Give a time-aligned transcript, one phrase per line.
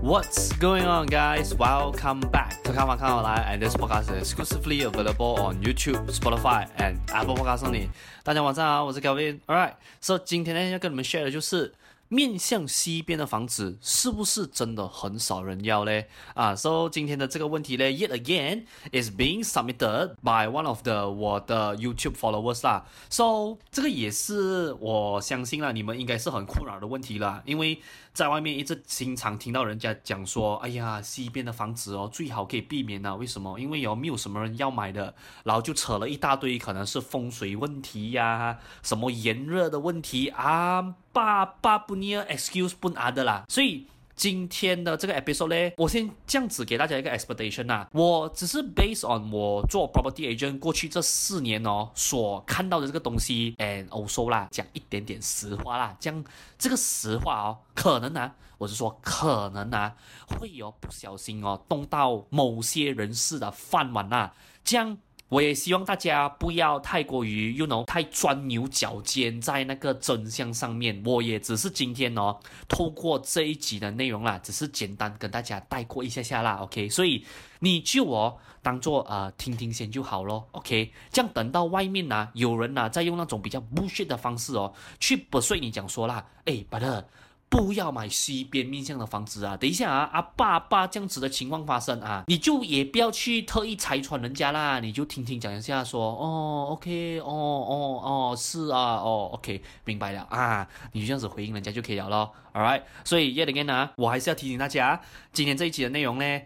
[0.00, 1.54] What's going on, guys?
[1.54, 7.36] Welcome back to 看完看好来 and this podcast is exclusively available on YouTube, Spotify, and Apple
[7.36, 7.88] Podcasts only.
[8.22, 9.40] 大家晚上好，我是 Kelvin.
[9.46, 11.74] Alright, so 今天呢要跟你们 share 的就是。
[12.12, 16.08] 面向西边的房子是不是真的很少人要嘞？
[16.34, 22.84] 啊，so 今天的这个问题嘞，yet again is being submitted by one of the 我的 YouTube followers 啦。
[23.08, 27.80] so 这个也是我相信啦，你们应该是很困扰的问题啦，因为
[28.12, 33.14] 在外面一直经常听到人家讲说，哎呀，西边的房子哦，最好可以避免啊。
[33.14, 33.56] 为什么？
[33.60, 35.14] 因为有没有什么人要买的，
[35.44, 40.96] 然后就扯了一大堆，可能是风水问题呀、什么炎热的问题啊。
[41.12, 56.22] 爸爸不尼尔 excuse 不拿的啦，所以今天的这个 episode 呢，我先这样子给大家一个 expectation 呐，我只是 based on 我做 property agent 过去这四年哦所看到的这个东西，and also 啦，讲一点点实话啦，讲
[56.58, 59.94] 这个实话哦，可能啊，我是说可能啊，
[60.38, 64.30] 会有不小心哦动到某些人士的饭碗呐，
[64.62, 64.98] 这样。
[65.30, 71.00] 我也希望大家不要太过于，you know，太钻牛角尖在那个真相上面。
[71.06, 72.36] 我也只是今天哦，
[72.68, 76.88] 透过这一集的内容啦，只是简单跟大家带过一下下啦，OK。
[76.88, 77.24] 所以
[77.60, 80.92] 你就哦当做呃听听先就好咯，OK。
[81.12, 87.04] 这样等到外面呢有人呢在用那种比较 bullshit 的方式哦去不碎你讲说啦，诶，brother。
[87.50, 89.56] 不要买西边面向的房子啊！
[89.56, 102.32] 等一下啊，阿爸爸这样子的情况发生啊，你就也不要去特意拆穿人家啦，你就听听讲一下说，哦，OK，哦哦哦，是啊，哦，OK，明白了啊，你就这样子回应人家就可以了咯。
[102.54, 105.00] ，All right 所以 yet again 呢，我还是要提醒大家，
[105.32, 106.40] 今天这一期的内容呢。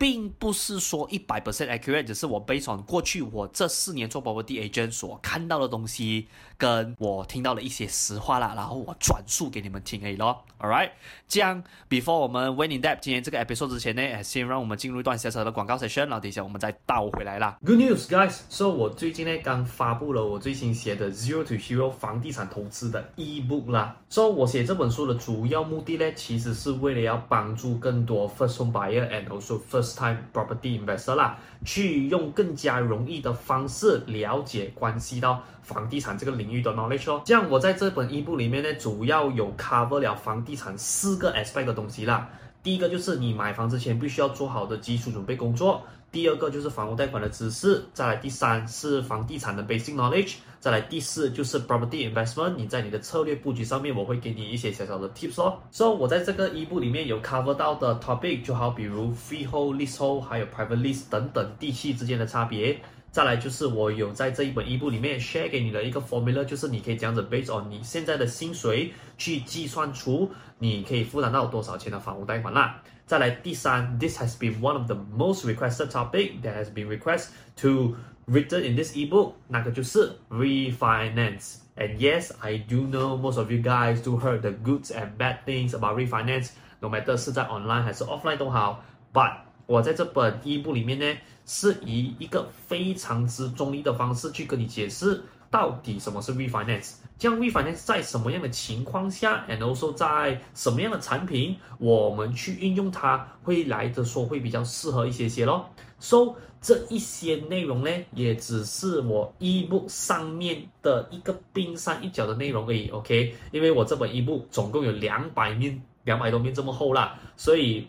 [0.00, 10.42] 并不是说一百 percent accurate，只是我 based on 过去我这四年做 property agent 所看到的东西，跟我听到的一些实话啦，然后我转述给你们听而已咯。
[10.58, 10.92] All right，
[11.28, 17.58] 这样 before 我们 went in depth 今天这个 episode 之前呢，先让我们进入一段小小的广告 session，然后等一下我们再倒回来啦。
[17.62, 23.98] Good news, guys！So 我最近呢刚发布了我最新写的 Zero to Hero 房地产投资的 ebook 啦。
[24.08, 37.22] So 我写这本书的主要目的呢，其实是为了要帮助更多 first home buyer and also first time property investor 啦，去用更加容易的方式了解关系到房地产这个领域的 knowledge 哦。
[37.24, 42.28] 像我在这本 ebook 里面呢，主要有 cover 了房地产四个 aspect 的东西啦。
[42.62, 45.82] 第一个就是你买房之前必须要做好的基础准备工作。
[46.12, 52.56] 第二个就是房屋贷款的知识，再来第三是房地产的 basic knowledge，再来第四就是 property investment。
[52.56, 55.58] 你在你的策略布局上面，我会给你一些小小的 tips 哦。
[55.70, 62.80] So 我在这个一部里面有 cover 到的 topic，就好比如 freehold、leasehold，还有 private lease 等等地契之间的差别。
[63.11, 72.81] 再来就是我有在这一本 ebook 里面 share 给你的一个 formula，就是你可以这样子 based on 你现在的薪水去计算出你可以负担到多少钱的房屋贷款啦。
[73.05, 77.95] 再来第三，this has been one of the most requested topic that has been requested to
[78.27, 84.41] written in this ebook，那个就是 refinance。And yes, I do know most of you guys do heard
[84.41, 86.49] the goods and bad things about refinance.
[86.79, 88.83] No matter 是在 online 还是 offline 都好，
[89.13, 89.31] but
[89.67, 91.05] 我在这本 ebook 里面呢，
[91.52, 95.20] 是以一个非常之中立的方式去跟你解释。
[95.50, 96.92] 到底什么是 refinance？
[97.18, 105.68] 这样 refinance 在什么样的情况下，and also 在什么样的产品，我们去运用它，会来的说会比较适合一些些咯。
[105.98, 112.88] So 这一些内容呢，也只是我 ebook 上面的一个冰山一角的内容而已。
[112.90, 117.88] OK，因为我这本 ebook 总共有两百面，两百多面这么厚啦，所以。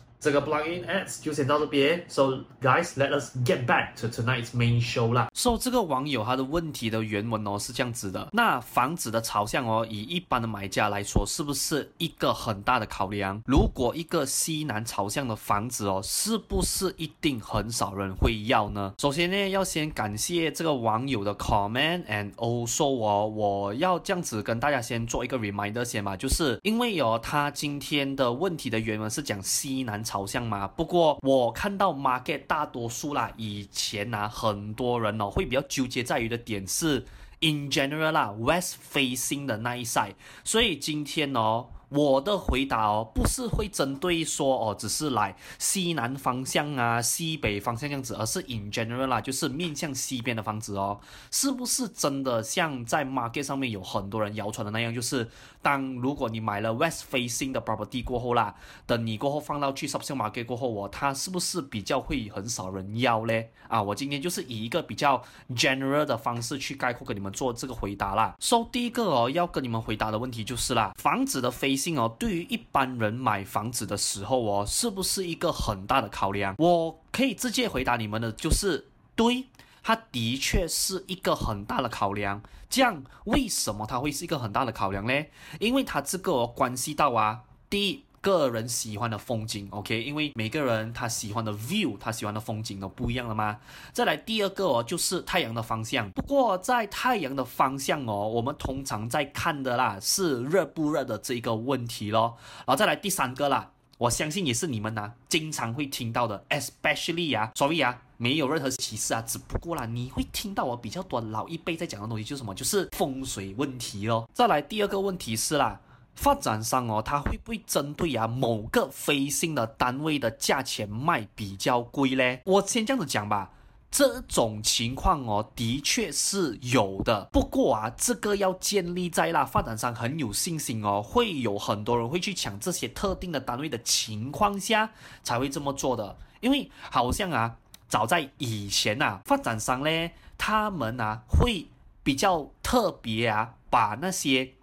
[0.21, 5.31] 这个 plugin ads 就先到这边，So guys，let us get back to tonight's main show 啦。
[5.33, 13.41] So 这个网友他的问题的原文哦是这样子的，那房子的朝向哦，以一般的买家来说，是不是一个很大的考量？
[13.47, 18.93] 如果一个西南朝向的房子哦，是不是一定很少人会要呢？
[18.99, 30.03] 首先呢，要先感谢这个网友的 comment，and also 哦，我要这样子跟大家先做一个 reminder 先嘛，就是因为哦，他今天的问题的原文是讲西南。
[30.11, 37.05] 朝向嘛，不过我看到 market 大多数啦，以前啊，很多人哦会比较纠结在于的点是
[37.39, 41.67] in general 啦，west facing 的那一 side，所以今天哦。
[41.93, 55.29] 我的回答哦，不是会针对说哦，只是来西南方向啊、西北方向这样子，而是 in general 啦，就是面向西边的房子哦，是不是真的像在 market 上面有很多人谣传的那样，就是
[55.61, 58.53] 当如果你买了 west facing 的 property 过后啦，
[58.85, 63.51] 等你过后放到去 subsale market 过后哦，它是不是比较会很少人要嘞？
[63.67, 65.21] 啊，我今天就是以一个比较
[65.55, 68.35] general 的方式去概括给你们做这个回答啦。
[68.39, 76.55] So 第一个哦，要跟你们回答的问题就是啦，房子的 facing 哦，对于一般人买房子的时候哦，是不是一个很大的考量？
[76.57, 79.45] 我可以直接回答你们的，就是对，
[79.83, 82.41] 它的确是一个很大的考量。
[82.69, 85.13] 这样，为什么它会是一个很大的考量呢？
[85.59, 88.05] 因为它这个哦，关系到啊，第一。
[88.21, 93.57] 个人喜欢的风景，OK，因为每个人他喜欢的 view，他喜欢的风景都不一样了嘛。
[93.93, 96.07] 再来第二个哦，就是太阳的方向。
[96.11, 102.37] 不过在太阳的方向哦，我们通常在看的啦是热不热的这一个问题咯。
[102.59, 103.71] 然后再来第三个啦，
[104.01, 114.27] 我相信也是你们呐经常会听到的，especially 啊所以啊，没有任何歧视啊，只不过啦你会听到我比较多老一辈在讲的东西就是什么，就是风水问题咯。
[114.33, 115.79] 再来第二个问题是啦。
[116.15, 122.41] 发展商哦，他会不会针对啊某个飞信的单位的价钱卖比较贵嘞？
[122.45, 123.51] 我先这样子讲吧，
[123.91, 127.25] 这种情况哦，的确是有的。
[127.31, 134.91] 不过啊，这个要建立在啦发展商很有信心哦，会有很多人会去抢这些特定的单位的情况下
[135.21, 136.17] 才会这么做的。
[136.39, 137.57] 因为好像啊，
[137.89, 141.67] 早在以前啊，发展商嘞，他们啊会
[142.01, 144.53] 比较特别啊，把那些。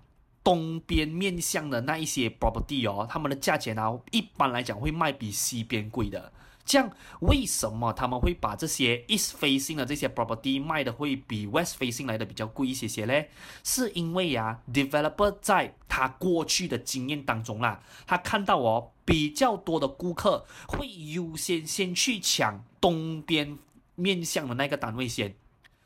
[0.44, 6.32] 东边面向的那一些 property 哦，他们的价钱啊，一般来讲会卖比西边贵的。
[6.68, 13.24] 这样为什么他们会把这些 east facing 的这些 property 卖的会比 west facing 来的比较贵一些些呢？
[13.64, 23.58] 是因为呀，developer 在他过去的经验当中啦，他看到哦，比较多的顾客会优先先去抢东边
[23.94, 25.34] 面向的那个单位先。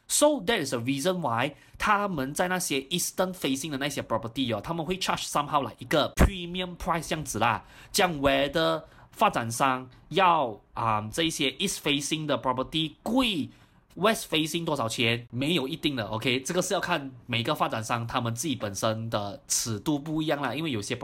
[0.09, 6.13] So that is a reason why 他们在那些 eastern facing 的那些 property 哦，他们会 charge somehow 来一个
[6.17, 7.65] premium price 这样子啦。
[7.93, 8.83] 这样 whether
[9.13, 13.49] 发展商要啊、这些 east facing 的 property 贵
[13.95, 16.05] ，west facing 多少钱没有一定的。
[16.07, 20.99] OK，这个是要看每个发展商他们自己本身的尺度不一样啦，因为有些。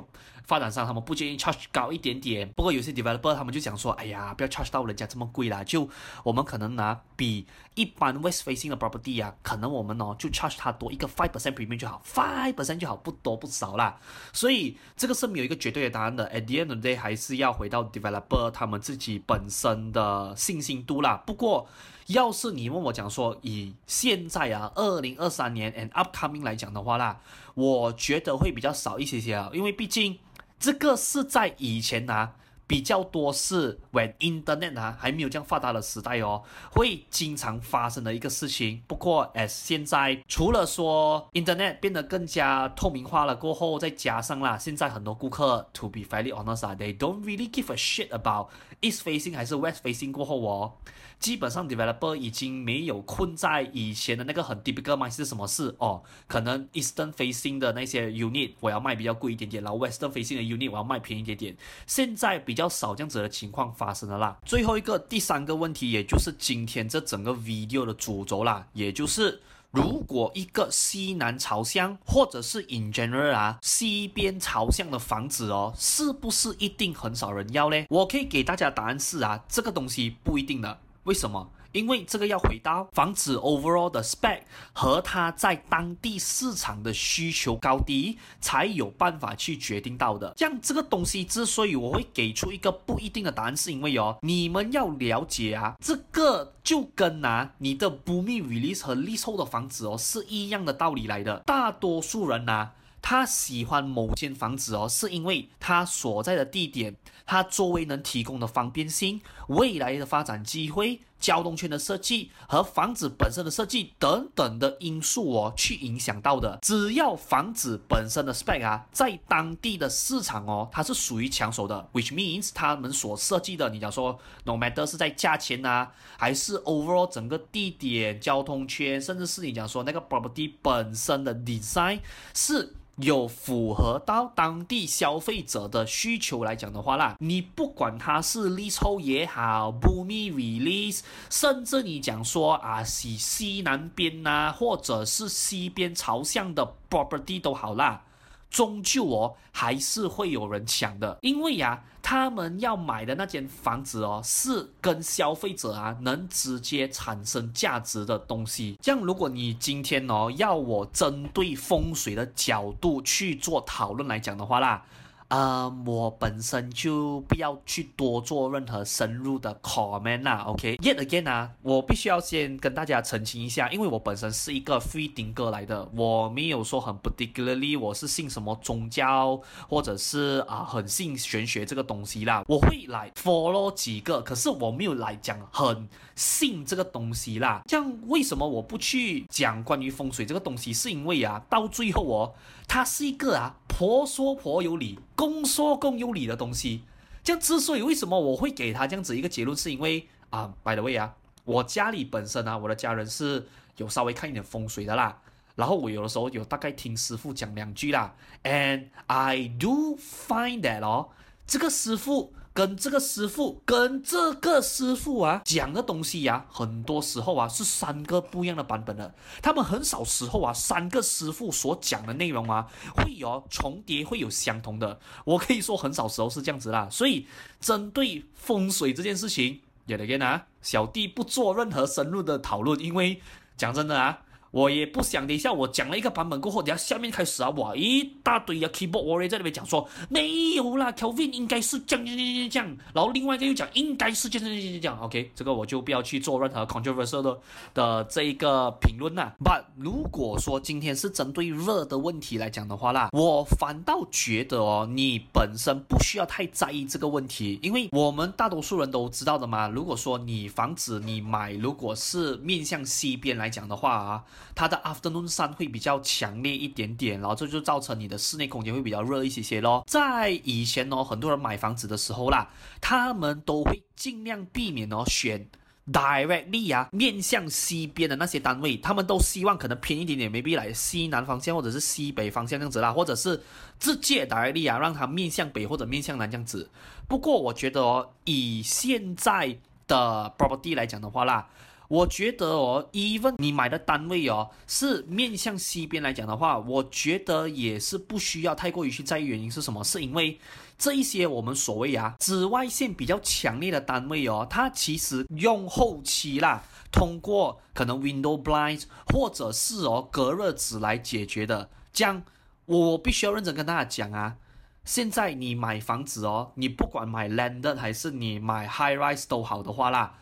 [0.46, 5.86] 发展商他们不建议 charge 高一点点，不过有些 developer 他们就讲说，哎呀，不要 charge 到人家这么贵啦，就
[6.24, 14.00] 我们可能拿比一般 west facing 的 property 啊，可能我们哦就 charge 它多一个 five percent premium 就好，five percent 就好，不多不少啦。
[14.32, 21.22] 所以这个是没有一个绝对的答案的，at the end of the day 还是要回到 developer 他们自己本身的信心度啦。
[21.26, 21.68] 不过
[22.08, 27.20] 要是你问我讲说，以现在啊二零二三年 and upcoming 来讲的话啦，
[27.54, 30.18] 我觉得会比较少一些些啊，因为毕竟。
[30.60, 32.32] 这个是在以前啊，
[32.66, 38.82] 比较多是 when internet 啊还没有这样发达的时代哦，会经常发生的一个事情。
[38.88, 48.48] 不过 as 现在除了说 internet 变得更加透明化了过后，再加上啦，现在很多顾客 to be fairly honest 啊，they don't really give a shit about
[48.80, 50.72] east facing 还是 west facing 过后哦。
[51.18, 56.02] 基本上，developer 已经没有困在以前的那个很 typical m i n d 是什么事哦？
[56.26, 61.56] 可能 eastern facing 的那些 unit 我要卖比较贵一点点，然后 western facing 的 unit 我要卖便宜一点点。
[61.86, 64.36] 现在比较少这样子的情况发生了啦。
[64.44, 69.42] 最后一个第三个问题，也就是今天这整个 video 的主轴啦，也就是
[69.72, 77.84] 如果一个西南朝向或者是 in general 啊西边朝向的房子哦，是不是一定很少人要呢？
[77.90, 80.78] 我可以给大家答案是啊，这个东西不一定的。
[81.08, 81.50] 为什么？
[81.72, 84.40] 因为这个要回到房子 overall 的 spec
[84.74, 90.34] 和它在当地市场的需求高低，才有办法去决定到的。
[90.36, 101.38] 像这个东西之所以我会给出一个不一定的答案，是因为哦，你们要了解啊，这个就跟啊你的 Bumi release 和 lease 后的房子哦是一样的道理来的。
[101.46, 102.72] 大多数人啊。
[103.00, 116.58] 他喜欢某间房子哦，是因为他所在的地点，他周围能提供的方便性、未来的发展机会、交通圈的设计和房子本身的设计等等的因素哦，去影响到的。
[116.62, 132.00] 只要房子本身的 spec 啊，在当地的市场哦，它是属于抢手的，which means 他们所设计的，你讲说 no matter 是在价钱啊，还是 overall 整个地点、交通圈，甚至是你讲说那个 property 本身的 design
[132.34, 132.74] 是。
[133.00, 148.02] 有符合到当地消费者的需求来讲的话啦，你不管它是 leasehold 也好，Bumi release，甚至你讲说啊，西西南边呐、啊，或者是西边朝向的 property 都好啦，
[148.50, 158.78] 终究哦还是会有人抢的，因为呀，他们要买的那间房子哦，是跟消费者啊能直接产生价值的东西。
[158.80, 164.84] 这样，如果你今天哦要我针对风水的角度去做讨论来讲的话啦。
[165.28, 187.60] 呃，我本身就不要去多做任何深入的 comment 啦，OK？Yet again 啊，我必须要先跟大家澄清一下，因为我本身是一个 free thinker 来的，我没有说很 particularly 我是信什么宗教，或者是啊、很信玄学这个东西啦，我会来 follow 几个，可是我没有来讲很信这个东西啦。
[187.66, 190.72] 这样为什么我不去讲关于风水这个东西？
[190.72, 192.32] 是因为啊，到最后哦，
[192.66, 193.56] 它是一个啊。
[193.78, 196.84] 婆说婆有理，公说公有理的东西，
[197.24, 203.48] 这样之所以为什么我会给他这样子一个结论，是因为啊，by the way 啊，我家里本身啊，我的家人是
[203.78, 205.20] 有稍微看一点风水的啦，
[205.56, 211.08] 然后我有的时候有大概听师傅讲两句啦，and I do find that 哦，
[211.48, 212.32] 这个师傅。
[212.58, 219.14] 跟这个师傅，跟这个师傅啊讲的东西呀、啊，很多时候啊是三个不一样的版本的。
[219.40, 224.98] 他们很少时候啊，三个师傅所讲的内容啊会有重叠，会有相同的。
[225.24, 226.88] 我可以说很少时候是这样子啦。
[226.90, 227.28] 所以
[227.60, 233.22] 针对风水这件事情，也得跟啊，小弟不做任何深入的讨论，因为
[233.56, 234.22] 讲真的啊。
[234.50, 247.38] 我也不想，等一下我讲了一个版本过后，等下下面开始啊，哇，一大堆啊，keyboard warrior 在那边讲说没有啦，Kevin 应该是这样这样这样，然后另外一个又讲应该是这样这样这样，OK，这个我就不要去做任何 controversial 的
[247.74, 249.34] 的这一个评论啦。
[249.44, 259.68] But 如果说今天是针对热的问题来讲的话啦，我反倒觉得哦，你本身不需要太在意这个问题，因为我们大多数人都知道的嘛。
[259.68, 264.24] 如果说你房子你买，如果是面向西边来讲的话啊。
[264.54, 269.84] 它的 afternoon sun 会比较强烈一点点，然后这就造成你的室内空间会比较热一些些咯。
[269.86, 272.48] 在以前哦，很多人买房子的时候啦，
[272.80, 275.48] 他们都会尽量避免哦选
[275.92, 283.42] directly 啊面向西边的那些单位，他们都希望可能偏一点点，maybe 来西南方向或者是西北方向这样子啦，或者是
[283.78, 286.68] 直接 directly 啊让它面向北或者面向南这样子。
[287.06, 291.48] 不过我觉得哦，以现在的 property 来讲的话啦。
[291.88, 299.24] 我觉得哦，even 你买的单位哦是面向西边来讲的话，我觉得也是不需要太过于去在意。
[299.24, 299.82] 原因是什么？
[299.82, 300.38] 是因为
[300.76, 311.70] 这一些我们所谓啊紫外线比较强烈的单位哦，它其实用后期啦，通过可能 window blinds 或者是哦隔热纸来解决的。
[311.90, 312.22] 这样
[312.66, 314.36] 我必须要认真跟大家讲啊，
[314.84, 320.18] 现在你买房子哦，你不管买 landed 还是你买 high rise 都好的话啦。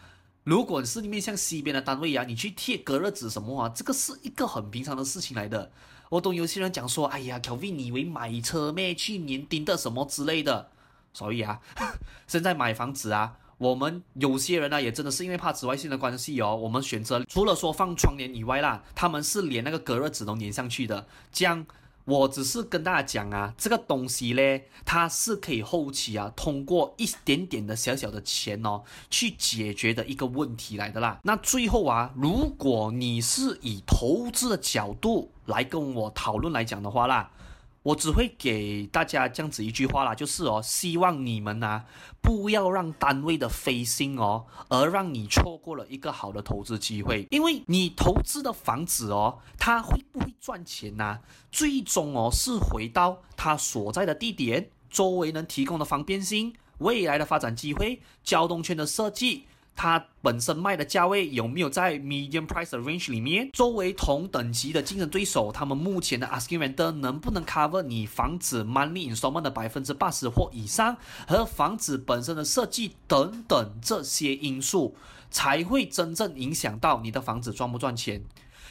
[0.46, 3.68] 如果是面向西边的单位、啊，你去贴隔热纸什么啊？
[3.74, 5.72] 这个是一个很平常的事情来的。
[6.08, 8.94] 我懂有些人讲说，哎呀小 V，你以为买车咩？
[8.94, 10.70] 去年钉的什么之类的。
[11.12, 11.60] 所以啊，
[12.28, 21.66] 现在买房子啊，我们有些人呢、也真的是因为怕紫外线的关系哦，我们选择除了说放窗帘以外啦，他们是连那个隔热纸都粘上去的，这样。
[22.06, 31.20] 我只是跟大家讲啊，这个东西嘞，它是可以后期啊，通过一点点的小小的钱哦，去解决的一个问题来的啦。
[31.24, 37.30] 那最后啊，如果你是以投资的角度来跟我讨论来讲的话啦。
[37.86, 41.84] 我只会给大家这样子一句话啦，就是哦，希望你们呐、
[42.20, 47.28] 不要让单位的飞星哦，而让你错过了一个好的投资机会。
[47.30, 51.20] 因为你投资的房子哦，它会不会赚钱呐、
[51.52, 59.46] 最终哦，是回到它所在的地点，周围能提供的方便性、未来的发展机会、交通圈的设计。
[59.76, 63.50] 它本身卖的价位有没有在 medium price range 里面？
[63.52, 70.96] 作为同等级的竞争对手，他们目前的 asking rent 能不能 cover 你房子 monthly installment 的百分之八十或以上？
[71.28, 74.96] 和房子本身的设计等等这些因素，
[75.30, 78.24] 才会真正影响到你的房子赚不赚钱。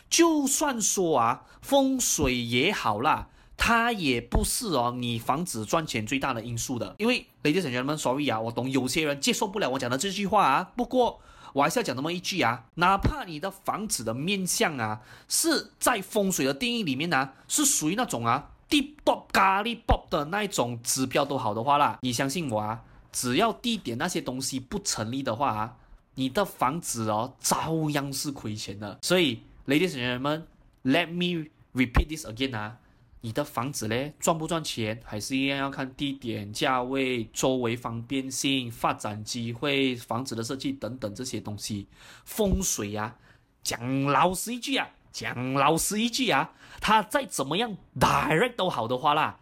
[0.09, 3.29] 就算说啊，风水也好啦。
[3.57, 10.71] 它也不是哦，你房子赚钱最大的因素的，因为 ladies and gentlemen，sorry 啊，我懂有些人接受不了我讲的这句话啊。
[10.75, 11.21] 不过
[11.53, 25.77] 我还是要讲那么一句啊，哪怕你的房子的面向啊是在风水的定义里面呢、啊，是属于那种啊 deep top 咖喱 pop 的那一种指标都好的话啦，你相信我啊，只要地点那些东西不成立的话啊，
[26.15, 28.99] 你的房子哦照样是亏钱的。
[29.01, 32.77] 所以 ladies and gentlemen，let me repeat this again 啊。
[33.21, 41.87] 你的房子嘞，赚不赚钱，还是一样要看地点、价位、周围方便性、发展机会、房子的设计等等这些东西。
[42.23, 43.15] 风水啊，
[43.63, 49.39] 讲老实一句啊，讲老实一句啊，他再怎么样 direct 都好的话啦。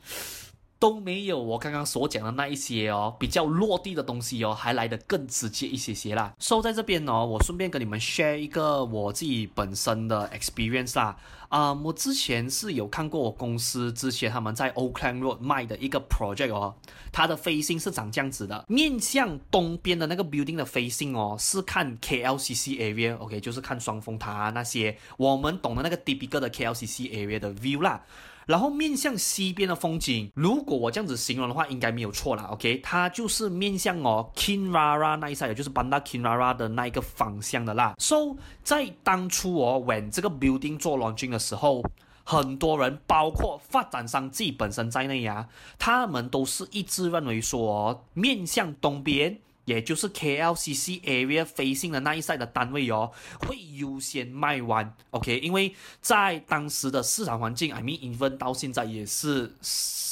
[0.84, 6.34] 都没有我刚刚所讲的那一些哦，比较落地的东西哦，还来得更直接一些些啦。
[6.40, 11.16] So 在这边呢、哦，我顺便跟你们 share 一个我自己本身的 experience 啦。
[11.48, 16.76] 啊、我之前是有看过我公司之前他们在 Oakland Road 卖的一个 project 哦，
[17.14, 28.04] 它的 facing 是长这样子的，面向东边的那个 building 的 facing 哦，是看 KLCC area，OK，、就是看双峰塔那些我们懂的那个 typical 的 KLCC area 的 view 啦。
[28.46, 32.50] 然后面向西边的风景，如果我这样子形容的话，应该没有错啦。
[32.52, 37.96] OK，它就是面向哦 Kinrara 那一 side，也就是 Bandar Kinrara 的那一个方向的啦。
[37.98, 41.84] So 在当初哦，when 这个 building 做 launching 的时候，
[42.24, 45.48] 很多人，包括发展商自己本身在内啊，
[45.78, 49.40] 他们都是一致认为说，面向东边。
[49.66, 53.12] 也就是 KLCC area facing 的那一 side 的单位哦，
[53.48, 55.40] 会优先卖完，OK？
[55.40, 59.54] 因为在当时的市场环境，I mean even 到现在也是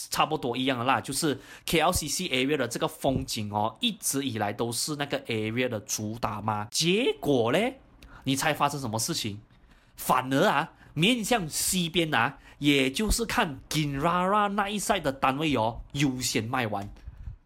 [0.09, 6.67] 差不多一样的啦，就是 KLCC area 的这个风景哦，一直以来都是那个 area 的主打嘛。
[6.71, 7.59] 结果呢，
[8.23, 9.39] 你猜发生什么事情？
[9.97, 16.89] 反而啊，面向西边啊，也就是看 Kinrara 那一 side 的单位哦，优先卖完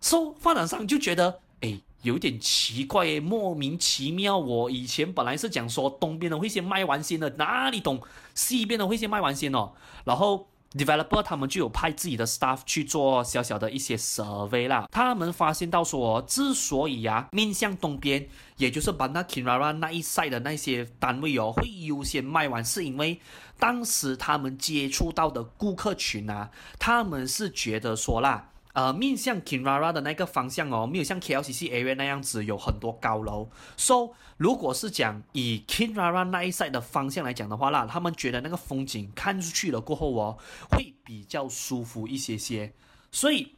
[0.02, 1.82] ，So 发展商就觉得，哎。
[2.06, 4.38] 有点奇怪诶，莫名其妙。
[4.38, 8.00] 我以前本来是讲说东边的会先卖完先的，哪里懂
[8.36, 9.72] 西边的会先卖完先哦。
[10.04, 14.88] 然后 developer 他们就有派自己的 staff 去做小小的一些 survey 啦。
[14.92, 23.20] 他们发现到说，之所以啊面向东边，也就是 Bandar Kinrara 那一赛的那些单位哦会优先卖完，是因为
[23.58, 28.52] 当时他们接触到的顾客群啊，他们是觉得说啦。
[28.76, 33.50] 呃，面向 Kinrara 的那个方向哦，没有像 KLCC area 那样子有很多高楼。
[33.78, 40.38] So，如果是讲以 Kinrara 那一 side 的方向来讲的话啦，他们觉得那个风景看出去了过后哦，
[40.70, 42.74] 会比较舒服一些些。
[43.14, 43.56] 所以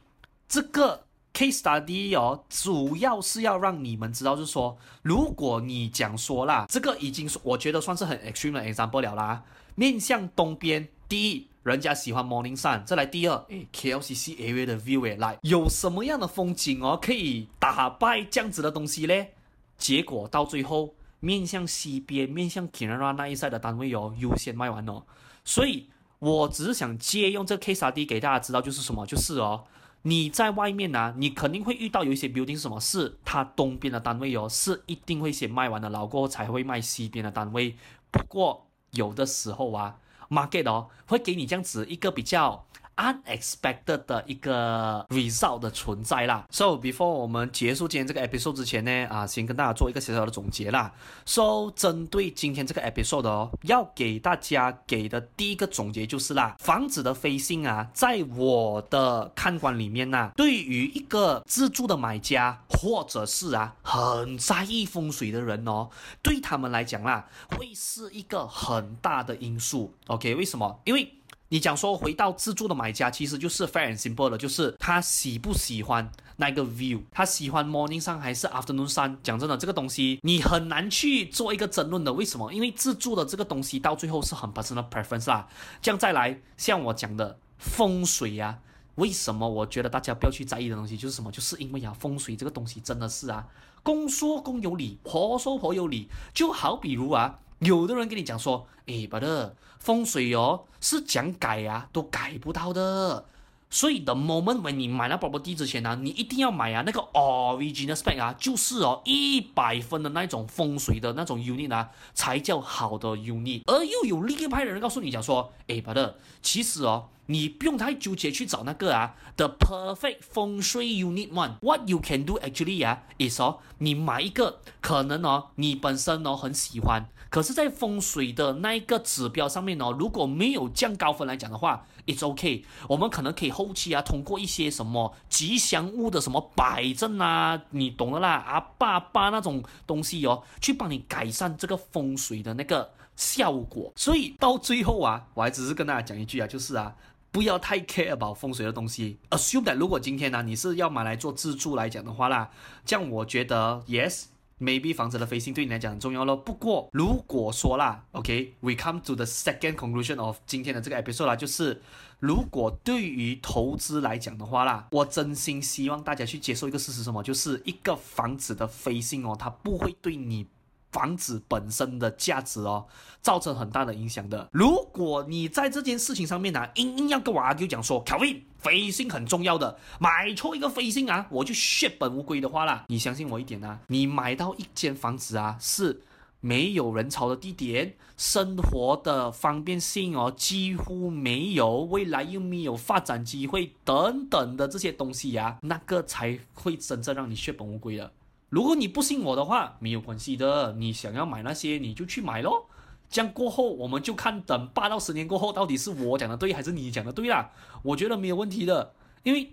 [0.48, 9.42] 这个 case study 哦，主要是要让你们知道，就是说，如果你讲说啦，这个已经我觉得算是很 extreme 的 example 了啦。
[9.74, 11.48] 面向东边，第一。
[11.64, 19.34] 人家喜欢 Morning Sun，再来第二，诶，KLCC area 的 view 诶，来有什么样的风景哦，可以打败这样子的东西嘞？
[19.76, 25.02] 结果到最后，面向西边、面向 k i n a r a 那一 side 的单位哦，优先卖完哦。
[25.44, 25.90] 所以
[26.20, 29.64] 我只是想借用这个 case study 给大家知道，就是什么，就是哦，
[30.02, 37.76] 你在外面呢、你肯定会遇到有一些 building 什么，是它东边的单位哦，是一定会先卖完的，然后过后才会卖西边的单位。
[38.10, 39.98] 不过有的时候啊。
[40.28, 42.66] Market 哦，会给你这样子一个比较
[42.98, 46.44] unexpected 的一个 result 的存在啦。
[46.50, 50.92] So before 我们结束今天这个 episode 之前呢，啊，先跟大家做一个小小的总结啦。
[51.24, 65.88] So 针对今天这个 episode 哦，要给大家给的第一个总结就是啦，房子的飞信啊，在我的看官里面呐、啊，对于一个自住的买家或者是啊很在意风水的人哦，
[66.22, 69.94] 对他们来讲啦，会是一个很大的因素。
[70.08, 70.80] OK，为什么？
[70.84, 71.14] 因为
[71.50, 79.16] 你讲说回到自住的买家，其实就是 fair and simple 的，就是他喜不喜欢那个 view，他喜欢 morning sun 还是 afternoon sun。
[79.22, 82.12] 讲真的，这个东西你很难去做一个争论的。
[82.12, 82.52] 为什么？
[82.52, 85.48] 因为自住的这个东西到最后是很 personal preference 啦。
[85.80, 88.58] 这样再来，像我讲的风水啊，
[88.96, 91.32] 为什么我觉得大家不要去在意的东西就是什么？
[91.32, 93.46] 就是因为啊，风水这个东西真的是啊，
[93.82, 96.10] 公说公有理，婆说婆有理。
[96.34, 97.38] 就好比如啊。
[97.60, 103.24] 有的人跟你讲说，诶，brother，风水哦是讲改啊都改不到的，
[103.68, 113.62] 所以 the moment when 你买了宝宝机之前呢、你一定要买啊那个 original spec 啊，就是哦一百分的那种风水的那种 unit 啊，才叫好的 unit。
[113.66, 117.08] 而又有另一派的人告诉你讲说，诶，brother，其实哦。
[117.30, 121.58] 你不用太纠结去找那个啊，the perfect 风水 unit one。
[121.60, 132.64] What you can do actually 啊，is 哦，你买一个可能哦，你本身哦很喜欢，可是，在风水的那一个指标上面哦，如果没有降高分来讲的话，it's okay。
[132.88, 143.92] 我们可能可以后期啊，通过一些什么吉祥物的什么摆阵啊，你懂的啦，啊爸爸那种东西哦，去帮你改善这个风水的那个效果。
[143.94, 146.94] 所以到最后啊，我还只是跟大家讲一句啊，就是啊。
[147.38, 149.16] 不要太 care about 风水的东西。
[149.30, 152.50] Assume that 如果今天呢、你是要买来做自住来讲的话啦，
[152.84, 156.36] 这样我觉得 yes，maybe 房子的 facing 对你来讲很重要咯。
[156.36, 161.80] 不过如果说啦，OK，we、come to the second conclusion of 今天的这个 episode 啦，就是
[162.18, 167.22] 如果对于投资来讲的话啦，我真心希望大家去接受一个事实，什么？
[167.22, 170.44] 就是一个房子的 facing 哦，它不会对你
[170.92, 172.86] 房子本身的价值哦，
[173.20, 174.48] 造成很大的影响的。
[174.52, 186.02] 如果你在这件事情上面呢、啊，硬硬要跟我阿 Q 讲说条命飞星很重要的，买错一个飞星啊，我就血本无归的话啦，你相信我一点啊，你买到一间房子啊，是。
[186.40, 198.12] 没有人潮的地点，生活的方便性哦几乎没有，未来又没有发展机会等等的这些东西呀、啊，那个才会真正让你血本无归的。
[198.48, 202.66] 如果你不信我的话，没有关系的，你想要买那些你就去买咯。
[203.10, 207.50] 这样过后我们就看等八到十年过后到底是我讲的对还是你讲的对啦。
[207.82, 209.52] 我觉得没有问题的，因为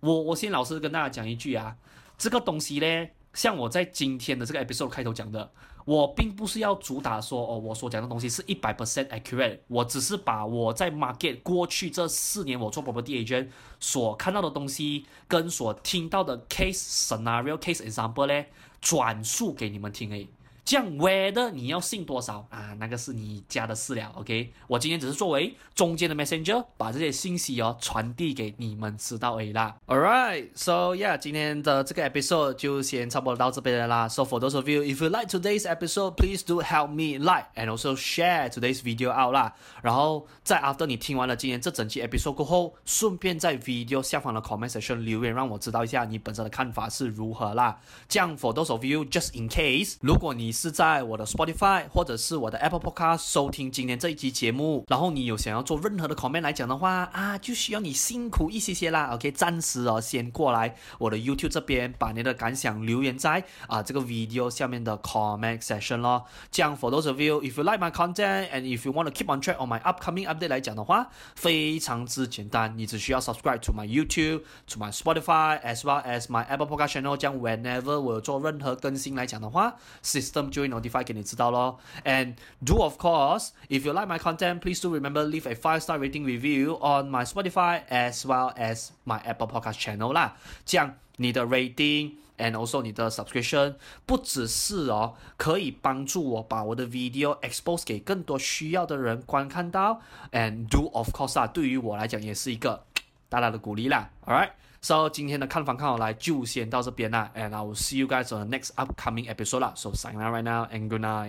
[0.00, 1.76] 我我先老实跟大家讲一句啊，
[2.16, 3.08] 这个东西呢。
[3.32, 5.50] 像我在今天的这个 episode 开头讲的，
[5.84, 18.44] 我并不是要主打说哦，我所讲的东西是一百 percent accurate，我只是把我在 market 过去这四年我做 property agent 所看到的东西跟所听到的 case scenario case example 呢，
[18.80, 20.28] 转述给你们听诶。
[20.64, 22.74] 这样 whether 你要信多少啊？
[22.78, 24.12] 那个是你家的事了。
[24.16, 29.76] OK，我今天只是作为中间的 messenger，把这些信息哦传递给你们知道而已啦。
[29.86, 34.08] Alright，so yeah，今天的这个 episode 就先差不多到这边了啦。
[34.08, 38.48] So for those of you，if you like today's episode，please do help me like and also share
[38.48, 39.54] today's video out 啦。
[39.82, 47.80] 然后在 after 你听完了今天这整期 episode 过后，顺便在 video 下方的 comment section 留言，让我知道一下你本身的看法是如何啦。
[48.08, 59.10] 这样 for those of you，just in case，如果你是在我的 Spotify 或者是我的 Apple Podcast 收听今天这一期节目，然后你有想要做任何的 comment 来讲的话啊，就需要你辛苦一些些啦。
[59.12, 66.24] OK，暂时哦，先过来我的 YouTube 这边，把你的感想留言在啊这个 video 下面的 comment section 咯。
[66.50, 69.40] 这样 for those of you，if you like my content and if you want to keep on
[69.40, 76.44] track on my upcoming update 来讲的话，非常之简单，你只需要 subscribe to my YouTube，to my Spotify，as well as my
[76.46, 77.16] Apple Podcast channel。
[77.16, 84.95] 这样 whenever 我有做任何更新来讲的话，system 就会 notify 给你知道咯，and do of course if you like my content please do
[84.95, 89.47] remember leave a five star rating review on my Spotify as well as my Apple
[89.47, 101.39] Podcast channel 啦，这样你的 rating and also 你的 subscription 不只是哦可以帮助我把我的 video expose 给更多需要的人观看到，and do of course
[101.39, 102.83] 啊对于我来讲也是一个
[103.29, 104.49] 大大的鼓励啦，alright。
[104.82, 109.74] So 今天的看房看好来就先到这边啦，and I will see you guys on the next upcoming episode 啦。
[109.76, 111.28] So sign out right now and good night.